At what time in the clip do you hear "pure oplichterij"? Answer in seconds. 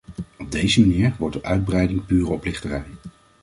2.05-2.85